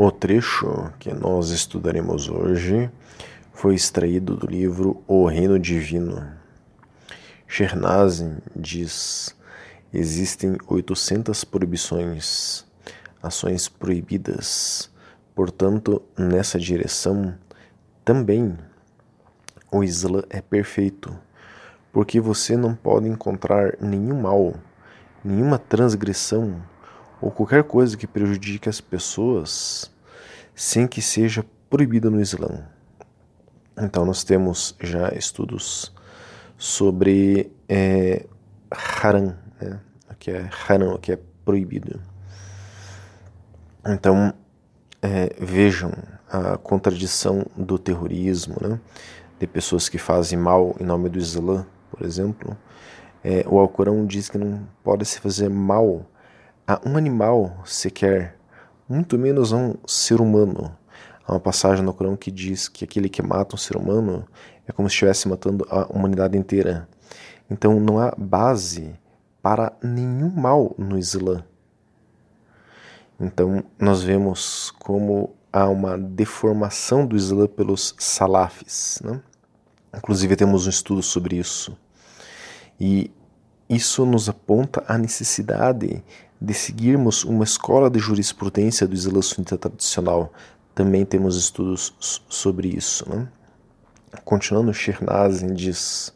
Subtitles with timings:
[0.00, 2.88] O trecho que nós estudaremos hoje
[3.52, 6.24] foi extraído do livro O Reino Divino.
[7.48, 9.34] Shernazin diz:
[9.92, 12.64] existem 800 proibições,
[13.20, 14.88] ações proibidas.
[15.34, 17.36] Portanto, nessa direção,
[18.04, 18.56] também
[19.68, 21.12] o Islã é perfeito,
[21.92, 24.54] porque você não pode encontrar nenhum mal,
[25.24, 26.62] nenhuma transgressão
[27.20, 29.90] ou qualquer coisa que prejudique as pessoas
[30.54, 32.64] sem que seja proibida no Islã.
[33.80, 35.94] Então, nós temos já estudos
[36.56, 38.26] sobre é,
[39.02, 39.80] haram, né?
[40.10, 42.00] o que é haram, o que é proibido.
[43.86, 44.34] Então,
[45.00, 45.92] é, vejam
[46.28, 48.80] a contradição do terrorismo, né?
[49.38, 52.56] de pessoas que fazem mal em nome do Islã, por exemplo.
[53.22, 56.04] É, o Alcorão diz que não pode se fazer mal
[56.68, 58.36] a um animal sequer,
[58.86, 60.76] muito menos a um ser humano.
[61.26, 64.28] Há uma passagem no Corão que diz que aquele que mata um ser humano
[64.66, 66.86] é como se estivesse matando a humanidade inteira.
[67.48, 68.94] Então não há base
[69.40, 71.42] para nenhum mal no Islã.
[73.18, 79.00] Então nós vemos como há uma deformação do Islã pelos salafis.
[79.02, 79.22] Né?
[79.96, 81.74] Inclusive temos um estudo sobre isso.
[82.78, 83.10] E
[83.70, 86.04] isso nos aponta a necessidade
[86.40, 90.32] de seguirmos uma escola de jurisprudência do Islã sunita tradicional.
[90.74, 91.94] Também temos estudos
[92.28, 93.08] sobre isso.
[93.08, 93.26] Né?
[94.24, 96.12] Continuando, Shernazin diz: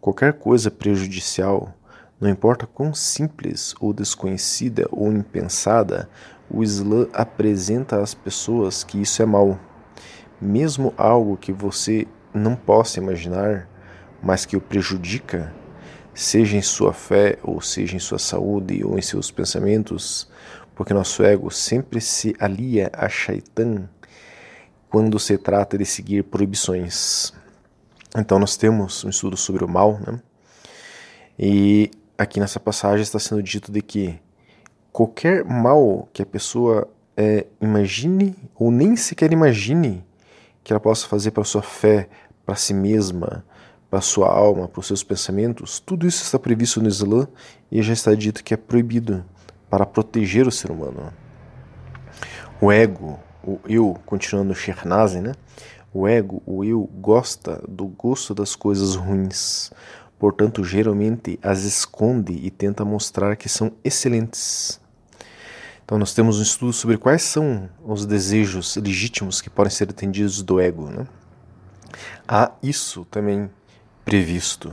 [0.00, 1.72] qualquer coisa prejudicial,
[2.20, 6.08] não importa quão simples ou desconhecida ou impensada,
[6.50, 9.58] o Islã apresenta às pessoas que isso é mal.
[10.40, 13.68] Mesmo algo que você não possa imaginar,
[14.22, 15.52] mas que o prejudica,
[16.14, 20.28] seja em sua fé, ou seja em sua saúde, ou em seus pensamentos,
[20.74, 23.88] porque nosso ego sempre se alia a Shaitan
[24.88, 27.32] quando se trata de seguir proibições.
[28.16, 30.20] Então nós temos um estudo sobre o mal, né?
[31.36, 34.20] E aqui nessa passagem está sendo dito de que
[34.92, 40.04] qualquer mal que a pessoa é, imagine ou nem sequer imagine
[40.62, 42.08] que ela possa fazer para sua fé,
[42.46, 43.44] para si mesma,
[43.94, 47.28] para a sua alma, para os seus pensamentos, tudo isso está previsto no Islã
[47.70, 49.24] e já está dito que é proibido
[49.70, 51.12] para proteger o ser humano.
[52.60, 55.32] O ego, o eu, continuando Shernazin, né?
[55.92, 59.70] O ego, o eu, gosta do gosto das coisas ruins,
[60.18, 64.80] portanto, geralmente as esconde e tenta mostrar que são excelentes.
[65.84, 70.42] Então, nós temos um estudo sobre quais são os desejos legítimos que podem ser atendidos
[70.42, 70.90] do ego.
[70.90, 71.06] Né?
[72.26, 73.48] Há isso também
[74.04, 74.72] previsto.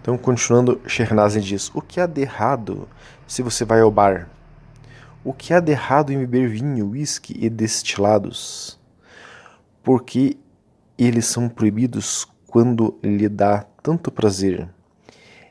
[0.00, 2.88] Então, continuando, Shernazin diz: O que há de errado
[3.26, 4.28] se você vai ao bar?
[5.24, 8.78] O que há de errado em beber vinho, uísque e destilados?
[9.82, 10.36] Porque
[10.96, 14.68] eles são proibidos quando lhe dá tanto prazer.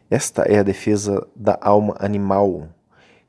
[0.09, 2.69] Esta é a defesa da alma animal,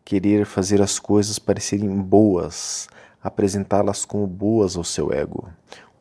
[0.04, 2.88] querer fazer as coisas parecerem boas,
[3.22, 5.48] apresentá-las como boas ao seu ego.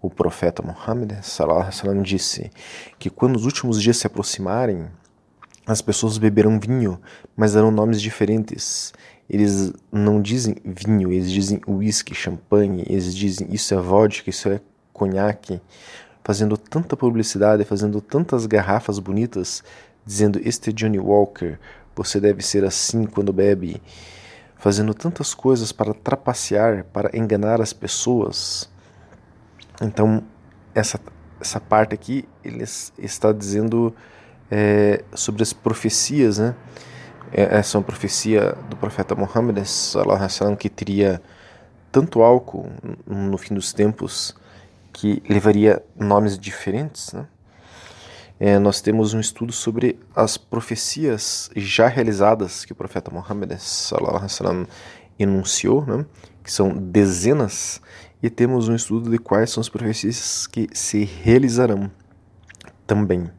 [0.05, 2.51] O profeta Muhammad salam, disse
[2.99, 4.85] que quando os últimos dias se aproximarem,
[5.65, 7.01] as pessoas beberão vinho,
[7.35, 8.93] mas darão nomes diferentes.
[9.27, 14.61] Eles não dizem vinho, eles dizem whisky, champanhe, eles dizem isso é vodka, isso é
[14.93, 15.59] conhaque,
[16.23, 19.63] fazendo tanta publicidade, fazendo tantas garrafas bonitas,
[20.05, 21.57] dizendo este é Johnny Walker,
[21.95, 23.81] você deve ser assim quando bebe,
[24.55, 28.69] fazendo tantas coisas para trapacear, para enganar as pessoas.
[29.81, 30.23] Então,
[30.73, 30.99] essa,
[31.39, 32.63] essa parte aqui, ele
[32.97, 33.93] está dizendo
[34.49, 36.55] é, sobre as profecias, né?
[37.31, 39.57] É, essa é uma profecia do profeta Muhammad,
[40.57, 41.21] que teria
[41.91, 42.69] tanto álcool
[43.05, 44.35] no fim dos tempos
[44.93, 47.27] que levaria nomes diferentes, né?
[48.37, 53.53] É, nós temos um estudo sobre as profecias já realizadas que o profeta Muhammad
[55.17, 56.05] enunciou, né?
[56.43, 57.81] que são dezenas
[58.21, 61.91] e temos um estudo de quais são as profecias que se realizarão
[62.87, 63.29] também.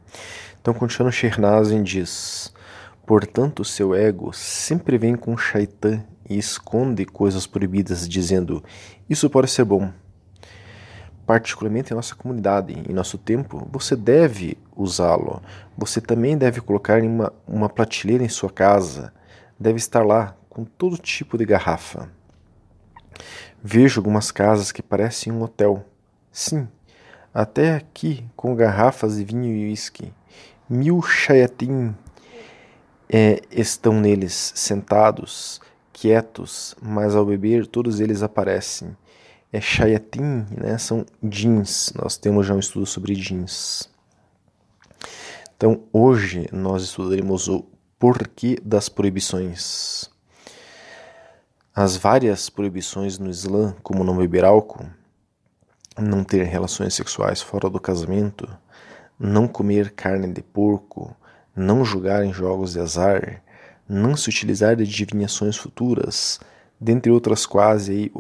[0.60, 2.52] Então, continuando, Shernazin diz:
[3.06, 8.62] Portanto, seu ego sempre vem com Shaitan e esconde coisas proibidas, dizendo:
[9.08, 9.92] Isso pode ser bom.
[11.24, 15.42] Particularmente em nossa comunidade, em nosso tempo, você deve usá-lo.
[15.76, 19.12] Você também deve colocar em uma, uma prateleira em sua casa.
[19.58, 22.08] Deve estar lá com todo tipo de garrafa.
[23.62, 25.84] Vejo algumas casas que parecem um hotel.
[26.30, 26.68] Sim,
[27.32, 30.12] até aqui com garrafas de vinho e uísque.
[30.68, 31.94] Mil shayatin
[33.08, 35.60] é, estão neles, sentados,
[35.92, 38.96] quietos, mas ao beber todos eles aparecem.
[39.52, 40.76] é shayatin, né?
[40.78, 41.92] São jeans.
[41.94, 43.88] Nós temos já um estudo sobre jeans.
[45.56, 47.64] Então, hoje nós estudaremos o
[47.98, 50.10] porquê das proibições.
[51.78, 54.86] As várias proibições no Islã, como não beber álcool,
[55.98, 58.48] não ter relações sexuais fora do casamento,
[59.20, 61.14] não comer carne de porco,
[61.54, 63.42] não jogar em jogos de azar,
[63.86, 66.40] não se utilizar de adivinhações futuras,
[66.80, 68.10] dentre outras quase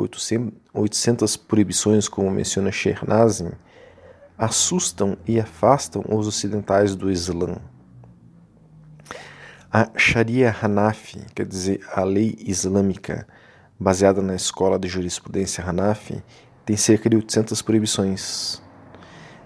[0.74, 3.06] 800 proibições, como menciona Sheikh
[4.36, 7.56] assustam e afastam os ocidentais do Islã.
[9.72, 13.26] A Sharia Hanafi, quer dizer, a lei islâmica,
[13.78, 16.22] baseada na escola de jurisprudência Hanafi,
[16.64, 18.60] tem cerca de 800 proibições.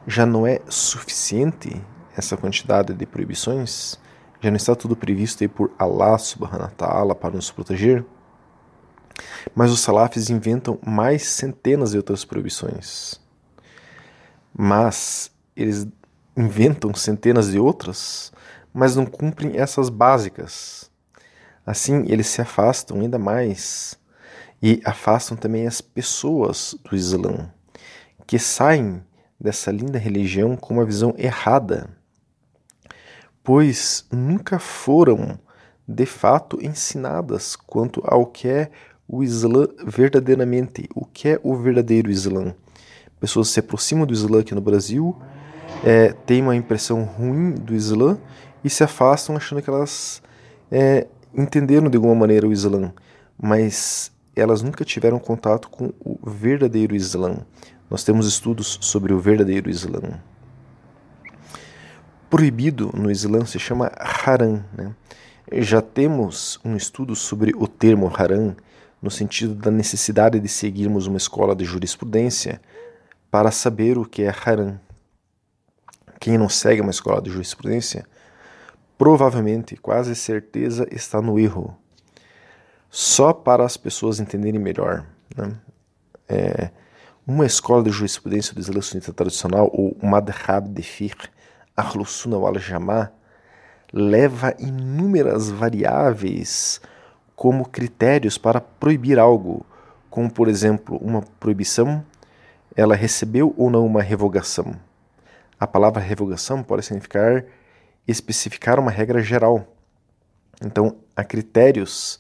[0.06, 1.80] Já não é suficiente
[2.16, 3.98] essa quantidade de proibições?
[4.40, 8.04] Já não está tudo previsto aí por Allah subhanahu wa ta'ala para nos proteger?
[9.54, 13.20] Mas os salafis inventam mais centenas de outras proibições.
[14.56, 15.86] Mas eles
[16.36, 18.32] inventam centenas de outras,
[18.72, 20.90] mas não cumprem essas básicas.
[21.66, 23.99] Assim, eles se afastam ainda mais
[24.62, 27.50] e afastam também as pessoas do Islã,
[28.26, 29.02] que saem
[29.38, 31.88] dessa linda religião com uma visão errada,
[33.42, 35.38] pois nunca foram
[35.88, 38.70] de fato ensinadas quanto ao que é
[39.08, 42.54] o Islã verdadeiramente, o que é o verdadeiro Islã.
[43.18, 45.16] Pessoas se aproximam do Islã aqui no Brasil,
[45.82, 48.18] é, têm uma impressão ruim do Islã
[48.62, 50.22] e se afastam achando que elas
[50.70, 52.92] é, entenderam de alguma maneira o Islã,
[53.40, 57.38] mas elas nunca tiveram contato com o verdadeiro Islã.
[57.88, 60.20] Nós temos estudos sobre o verdadeiro Islã.
[62.28, 64.64] Proibido no Islã se chama haram.
[64.72, 64.94] Né?
[65.54, 68.56] Já temos um estudo sobre o termo haram
[69.02, 72.60] no sentido da necessidade de seguirmos uma escola de jurisprudência
[73.30, 74.78] para saber o que é haram.
[76.20, 78.06] Quem não segue uma escola de jurisprudência
[78.96, 81.74] provavelmente, quase certeza, está no erro
[82.90, 85.06] só para as pessoas entenderem melhor.
[85.36, 85.56] Né?
[86.28, 86.70] É,
[87.26, 91.28] uma escola de jurisprudência do Islã sunita tradicional, ou Madhab de Fiqh,
[91.76, 93.12] Ahlus wal Jamaa,
[93.92, 96.80] leva inúmeras variáveis
[97.36, 99.64] como critérios para proibir algo,
[100.10, 102.04] como por exemplo, uma proibição,
[102.76, 104.74] ela recebeu ou não uma revogação.
[105.58, 107.44] A palavra revogação pode significar
[108.06, 109.66] especificar uma regra geral.
[110.62, 112.18] Então, há critérios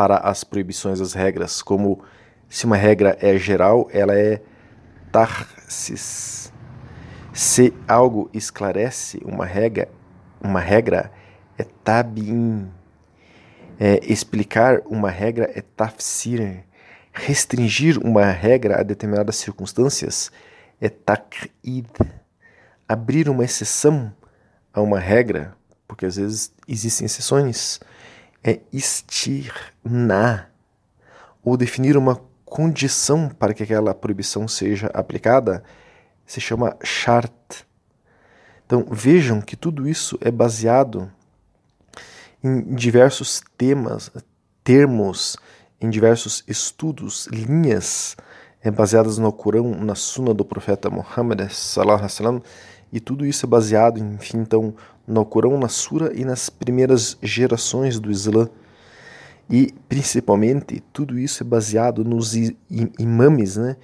[0.00, 2.02] para as proibições das regras, como
[2.48, 4.40] se uma regra é geral, ela é
[5.12, 6.50] tarsis.
[7.34, 9.90] Se algo esclarece uma regra,
[10.40, 11.12] uma regra
[11.58, 12.70] é tabin.
[13.78, 16.64] É, explicar uma regra é tafsir.
[17.12, 20.32] Restringir uma regra a determinadas circunstâncias
[20.80, 21.90] é taqid.
[22.88, 24.10] Abrir uma exceção
[24.72, 25.54] a uma regra,
[25.86, 27.80] porque às vezes existem exceções,
[28.42, 30.50] é estirnar
[31.42, 35.62] ou definir uma condição para que aquela proibição seja aplicada,
[36.26, 37.32] se chama chart.
[38.66, 41.10] Então vejam que tudo isso é baseado
[42.42, 44.10] em diversos temas,
[44.64, 45.36] termos,
[45.80, 48.16] em diversos estudos, linhas
[48.62, 52.42] é, baseadas no Corão, na Sunna do profeta Muhammad sallallahu alaihi
[52.92, 54.74] e tudo isso é baseado, enfim, então,
[55.06, 58.48] no Corão, na Sura e nas primeiras gerações do Islã.
[59.48, 62.34] E, principalmente, tudo isso é baseado nos
[62.98, 63.76] imames, né?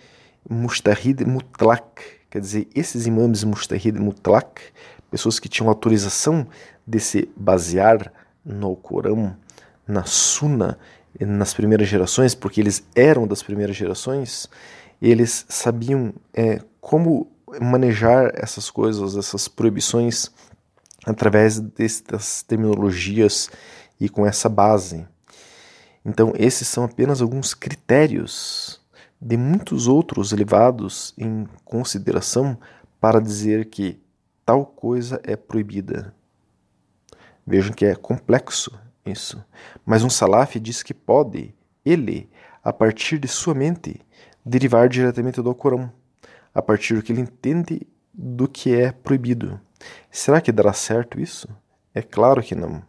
[0.49, 2.03] Mustahid Mutlak.
[2.31, 4.61] Quer dizer, esses imames Mustahid Mutlak,
[5.11, 6.47] pessoas que tinham autorização
[6.87, 8.13] de se basear
[8.45, 9.37] no Corão,
[9.87, 10.79] na Sunna,
[11.21, 14.49] nas primeiras gerações, porque eles eram das primeiras gerações,
[15.01, 17.29] eles sabiam é, como
[17.61, 20.31] manejar essas coisas, essas proibições
[21.05, 23.49] através destas terminologias
[24.01, 25.07] e com essa base.
[26.05, 28.81] Então, esses são apenas alguns critérios
[29.21, 32.59] de muitos outros levados em consideração
[33.01, 34.01] para dizer que
[34.45, 36.15] tal coisa é proibida.
[37.47, 39.45] Vejam que é complexo isso.
[39.85, 42.29] Mas um salaf diz que pode, ele,
[42.63, 44.01] a partir de sua mente,
[44.45, 45.93] derivar diretamente do Corão,
[46.57, 49.61] a partir do que ele entende do que é proibido.
[50.11, 51.47] Será que dará certo isso?
[51.95, 52.83] É claro que não.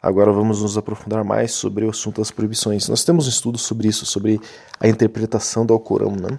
[0.00, 2.88] Agora vamos nos aprofundar mais sobre o assunto das proibições.
[2.88, 4.40] Nós temos um estudo sobre isso, sobre
[4.78, 6.38] a interpretação do Alcorão, né?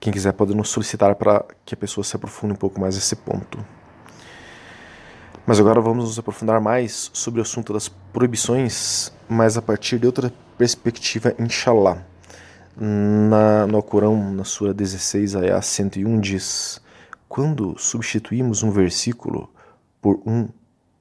[0.00, 3.14] Quem quiser pode nos solicitar para que a pessoa se aprofunde um pouco mais nesse
[3.14, 3.64] ponto.
[5.46, 10.06] Mas agora vamos nos aprofundar mais sobre o assunto das proibições, mas a partir de
[10.06, 12.04] outra perspectiva, inshallah.
[12.76, 16.80] Na, no Corão, na Sura 16, a 101, diz:
[17.28, 19.48] Quando substituímos um versículo
[20.02, 20.48] por um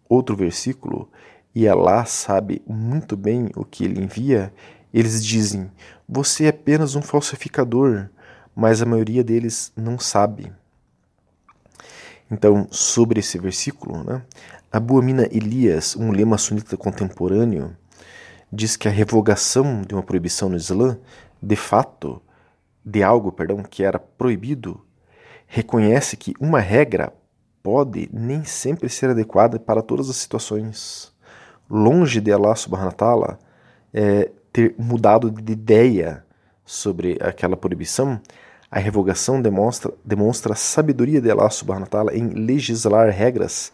[0.08, 1.10] outro versículo,
[1.56, 4.54] e Allah sabe muito bem o que ele envia,
[4.94, 5.72] eles dizem:
[6.08, 8.10] Você é apenas um falsificador,
[8.56, 10.52] mas a maioria deles não sabe.
[12.30, 14.22] Então, sobre esse versículo, né,
[14.72, 17.76] Abu Amina Elias, um lema sunita contemporâneo,
[18.52, 20.98] diz que a revogação de uma proibição no Islã,
[21.44, 22.22] de fato,
[22.86, 24.82] de algo, perdão, que era proibido,
[25.46, 27.12] reconhece que uma regra
[27.62, 31.14] pode nem sempre ser adequada para todas as situações.
[31.70, 33.40] Longe de Allah subhanahu wa ta'ala
[33.94, 36.26] é, ter mudado de ideia
[36.66, 38.22] sobre aquela proibição,
[38.72, 43.72] a revogação demonstra, demonstra a sabedoria de Allah subhanahu wa ta'ala em legislar regras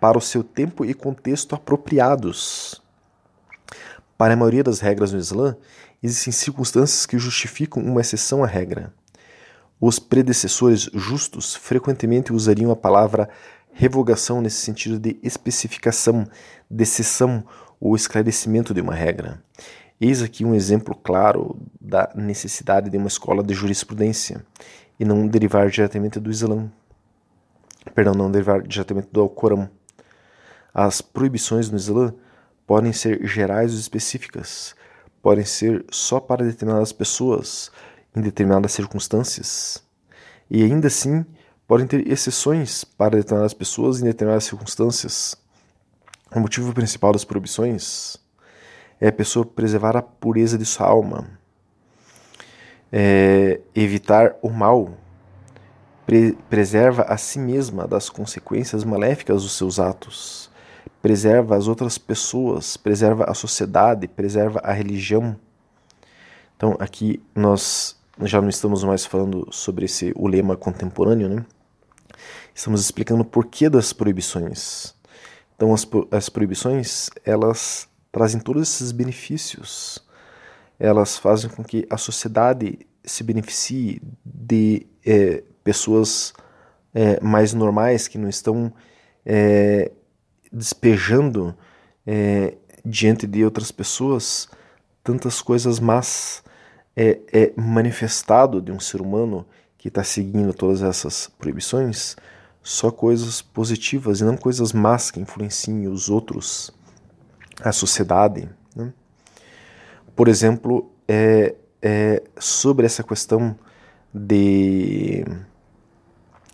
[0.00, 2.82] para o seu tempo e contexto apropriados.
[4.18, 5.56] Para a maioria das regras no Islã,
[6.04, 8.92] existem circunstâncias que justificam uma exceção à regra.
[9.80, 13.26] Os predecessores justos frequentemente usariam a palavra
[13.72, 16.26] revogação nesse sentido de especificação,
[16.70, 17.42] de exceção
[17.80, 19.42] ou esclarecimento de uma regra.
[19.98, 24.44] Eis aqui um exemplo claro da necessidade de uma escola de jurisprudência
[25.00, 26.70] e não derivar diretamente do Islã.
[27.94, 29.70] Perdão, não derivar diretamente do Alcorão.
[30.72, 32.12] As proibições no Islã
[32.66, 34.74] podem ser gerais ou específicas,
[35.24, 37.72] podem ser só para determinadas pessoas,
[38.14, 39.82] em determinadas circunstâncias,
[40.50, 41.24] e ainda assim
[41.66, 45.34] podem ter exceções para determinadas pessoas em determinadas circunstâncias.
[46.30, 48.18] O motivo principal das proibições
[49.00, 51.26] é a pessoa preservar a pureza de sua alma,
[52.92, 54.92] é evitar o mal,
[56.04, 60.50] pre preserva a si mesma das consequências maléficas dos seus atos,
[61.04, 65.36] preserva as outras pessoas, preserva a sociedade, preserva a religião.
[66.56, 71.44] Então aqui nós já não estamos mais falando sobre esse o lema contemporâneo, né?
[72.54, 74.94] Estamos explicando o porquê das proibições.
[75.54, 80.02] Então as, as proibições elas trazem todos esses benefícios.
[80.80, 86.32] Elas fazem com que a sociedade se beneficie de é, pessoas
[86.94, 88.72] é, mais normais que não estão
[89.26, 89.92] é,
[90.54, 91.54] despejando
[92.06, 94.48] é, diante de outras pessoas
[95.02, 96.42] tantas coisas más.
[96.96, 99.44] É, é manifestado de um ser humano
[99.76, 102.14] que está seguindo todas essas proibições
[102.64, 106.72] só coisas positivas e não coisas más que influenciem os outros
[107.62, 108.48] a sociedade.
[108.74, 108.92] Né?
[110.16, 113.56] Por exemplo, é, é, sobre essa questão
[114.12, 115.24] de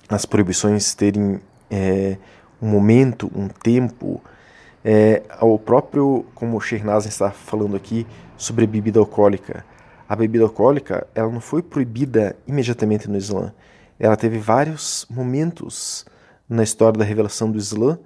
[0.09, 1.40] as proibições terem
[1.71, 2.19] é,
[2.61, 4.21] um momento, um tempo,
[4.85, 9.64] é, o próprio, como o está falando aqui, sobre a bebida alcoólica.
[10.09, 13.52] A bebida alcoólica ela não foi proibida imediatamente no Islã.
[13.99, 16.05] Ela teve vários momentos
[16.49, 17.99] na história da revelação do Islã.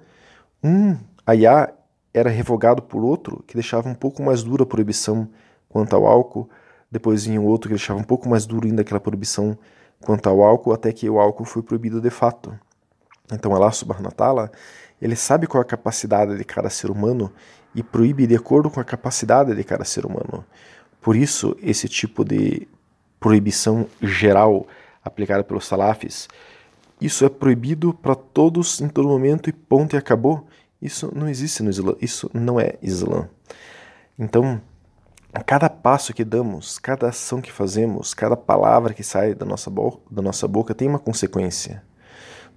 [0.63, 0.97] Um
[1.27, 1.73] ayah
[2.13, 5.27] era revogado por outro que deixava um pouco mais dura a proibição
[5.67, 6.49] quanto ao álcool,
[6.89, 9.57] depois vinha outro que deixava um pouco mais duro ainda aquela proibição
[9.99, 12.57] quanto ao álcool, até que o álcool foi proibido de fato.
[13.31, 14.51] Então Allah subhanahu wa ta'ala,
[15.01, 17.31] ele sabe qual é a capacidade de cada ser humano
[17.73, 20.45] e proíbe de acordo com a capacidade de cada ser humano.
[21.01, 22.67] Por isso, esse tipo de
[23.19, 24.65] proibição geral
[25.03, 26.27] aplicada pelos salafis,
[26.99, 30.47] isso é proibido para todos em todo momento e ponto e acabou.
[30.81, 33.27] Isso não existe no Islã, isso não é Islã.
[34.17, 34.61] Então,
[35.45, 39.69] cada passo que damos, cada ação que fazemos, cada palavra que sai da nossa,
[40.09, 41.83] da nossa boca tem uma consequência.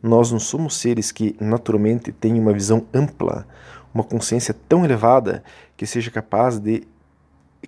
[0.03, 3.47] Nós não somos seres que naturalmente têm uma visão ampla,
[3.93, 5.43] uma consciência tão elevada
[5.77, 6.87] que seja capaz de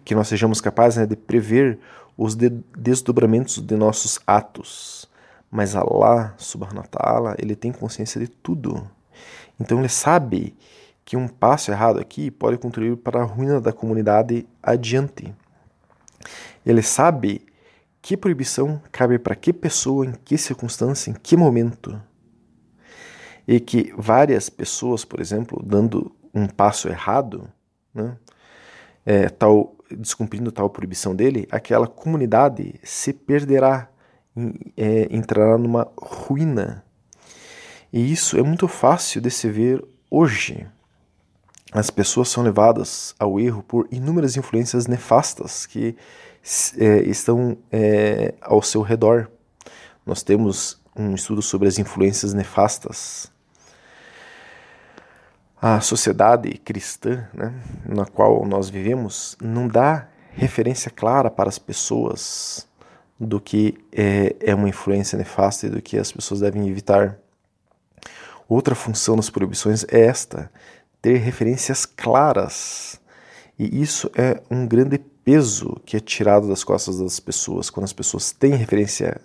[0.05, 1.79] que nós sejamos capazes né, de prever
[2.17, 5.09] os de desdobramentos de nossos atos.
[5.51, 8.89] Mas Allah, subhanahu wa ta'ala, ele tem consciência de tudo.
[9.59, 10.55] Então ele sabe
[11.05, 15.35] que um passo errado aqui pode contribuir para a ruína da comunidade adiante.
[16.65, 17.45] Ele sabe
[18.01, 22.01] que proibição cabe para que pessoa, em que circunstância, em que momento.
[23.51, 27.51] E que várias pessoas, por exemplo, dando um passo errado,
[27.93, 28.17] né,
[29.05, 33.89] é, tal, descumprindo tal proibição dele, aquela comunidade se perderá,
[34.77, 36.85] é, entrará numa ruína
[37.93, 40.67] e isso é muito fácil de se ver hoje.
[41.73, 45.97] As pessoas são levadas ao erro por inúmeras influências nefastas que
[46.79, 49.29] é, estão é, ao seu redor.
[50.07, 53.31] Nós temos um estudo sobre as influências nefastas.
[55.63, 57.53] A sociedade cristã, né,
[57.85, 62.67] na qual nós vivemos, não dá referência clara para as pessoas
[63.19, 67.19] do que é, é uma influência nefasta e do que as pessoas devem evitar.
[68.49, 70.51] Outra função das proibições é esta:
[71.03, 72.99] ter referências claras.
[73.59, 77.69] E isso é um grande peso que é tirado das costas das pessoas.
[77.69, 79.21] Quando as pessoas têm referência,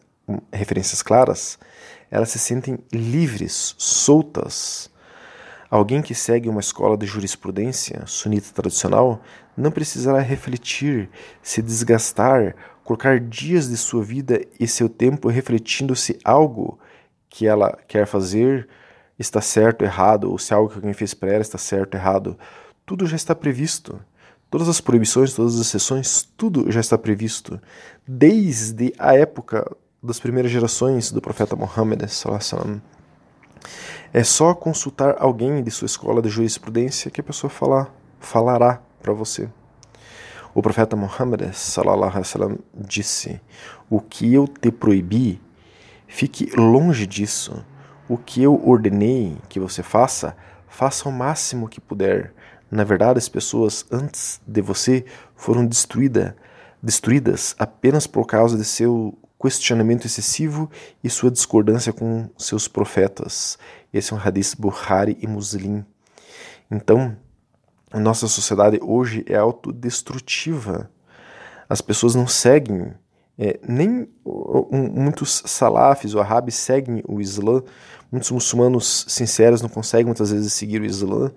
[0.51, 1.57] referências claras,
[2.11, 4.93] elas se sentem livres, soltas.
[5.75, 9.21] Alguém que segue uma escola de jurisprudência sunita tradicional
[9.57, 11.09] não precisará refletir,
[11.43, 16.79] se desgastar, colocar dias de sua vida e seu tempo refletindo se algo
[17.27, 18.69] que ela quer fazer
[19.19, 21.99] está certo ou errado, ou se algo que alguém fez para ela está certo ou
[21.99, 22.39] errado.
[22.85, 23.99] Tudo já está previsto.
[24.49, 27.59] Todas as proibições, todas as exceções, tudo já está previsto.
[28.07, 29.69] Desde a época
[30.01, 32.07] das primeiras gerações do profeta Muhammad.
[34.17, 39.11] É só consultar alguém de sua escola de jurisprudência que a pessoa falar, falará para
[39.11, 39.49] você.
[40.53, 43.41] O profeta Muhammad sallam, disse:
[43.89, 45.41] O que eu te proibi,
[46.07, 47.65] fique longe disso.
[48.07, 52.33] O que eu ordenei que você faça, faça o máximo que puder.
[52.71, 55.03] Na verdade, as pessoas antes de você
[55.35, 56.37] foram destruída,
[56.81, 60.69] destruídas apenas por causa de seu questionamento excessivo
[61.03, 63.57] e sua discordância com seus profetas.
[63.95, 65.85] Esse é um hadith Bukhari e Muslim.
[66.69, 67.15] Então,
[67.89, 70.91] a nossa sociedade hoje é autodestrutiva.
[71.69, 72.93] As pessoas não seguem,
[73.39, 77.63] é, nem um, muitos salafis ou árabes seguem o Islã,
[78.11, 81.31] muitos muçulmanos sinceros não conseguem muitas vezes seguir o Islã,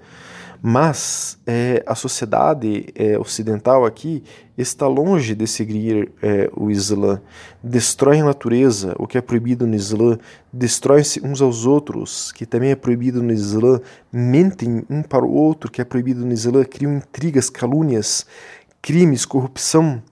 [0.61, 4.23] mas é, a sociedade é, ocidental aqui
[4.57, 7.21] está longe de seguir é, o Islã.
[7.63, 10.19] Destrói a natureza, o que é proibido no Islã,
[10.53, 13.81] destrói-se uns aos outros, que também é proibido no Islã,
[14.13, 18.27] mentem um para o outro, que é proibido no Islã, criam intrigas, calúnias,
[18.83, 20.03] crimes, corrupção.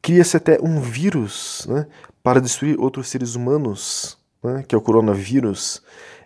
[0.00, 1.86] Cria-se até um vírus né,
[2.22, 5.82] para destruir outros seres humanos, né, que é o coronavírus.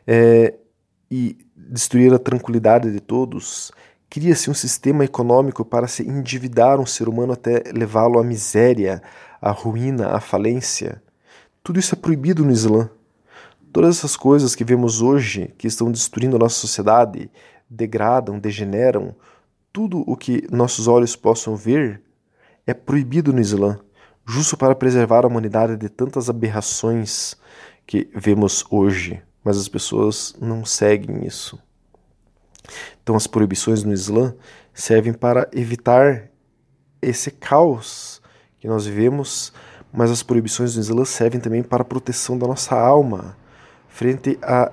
[0.07, 0.55] É,
[1.11, 3.73] e destruir a tranquilidade de todos,
[4.09, 9.03] cria-se um sistema econômico para se endividar um ser humano até levá-lo à miséria,
[9.41, 11.03] à ruína, à falência.
[11.63, 12.89] Tudo isso é proibido no Islã.
[13.73, 17.31] Todas essas coisas que vemos hoje, que estão destruindo a nossa sociedade,
[17.69, 19.15] degradam, degeneram,
[19.73, 22.01] tudo o que nossos olhos possam ver
[22.67, 23.79] é proibido no Islã,
[24.25, 27.35] justo para preservar a humanidade de tantas aberrações
[27.85, 31.59] que vemos hoje mas as pessoas não seguem isso.
[33.03, 34.35] Então, as proibições no Islã
[34.73, 36.31] servem para evitar
[37.03, 38.23] esse caos
[38.59, 39.53] que nós vivemos,
[39.93, 43.37] mas as proibições no Islã servem também para a proteção da nossa alma
[43.89, 44.73] frente a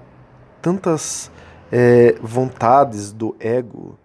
[0.62, 1.30] tantas
[1.72, 4.00] é, vontades do ego.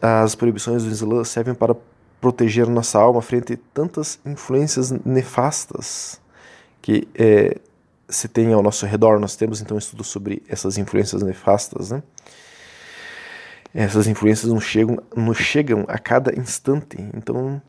[0.00, 1.76] As proibições do Islã servem para
[2.20, 6.20] proteger nossa alma frente a tantas influências nefastas
[6.80, 7.58] que é,
[8.08, 9.18] se tem ao nosso redor.
[9.18, 11.90] Nós temos então um estudo sobre essas influências nefastas.
[11.90, 12.02] Né?
[13.74, 16.96] Essas influências nos chegam, nos chegam a cada instante.
[17.14, 17.60] Então,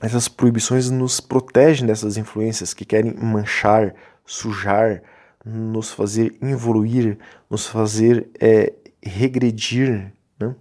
[0.00, 5.02] essas proibições nos protegem dessas influências que querem manchar, sujar,
[5.44, 10.12] nos fazer evoluir, nos fazer é, regredir.
[10.38, 10.54] Né?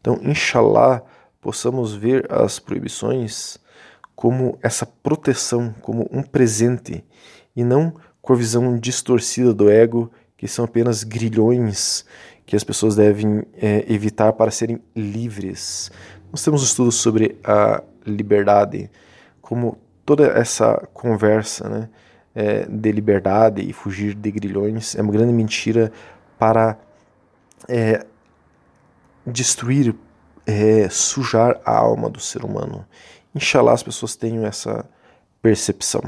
[0.00, 1.02] Então, inshallah,
[1.40, 3.58] possamos ver as proibições
[4.14, 7.04] como essa proteção, como um presente
[7.54, 12.06] e não com a visão distorcida do ego, que são apenas grilhões
[12.46, 15.90] que as pessoas devem é, evitar para serem livres.
[16.32, 18.90] Nós temos estudos sobre a liberdade,
[19.42, 21.88] como toda essa conversa né,
[22.34, 25.92] é, de liberdade e fugir de grilhões é uma grande mentira
[26.38, 26.78] para
[27.68, 28.06] é,
[29.26, 29.94] destruir,
[30.46, 32.86] é, sujar a alma do ser humano.
[33.34, 34.88] Inshallah as pessoas tenham essa
[35.42, 36.02] percepção.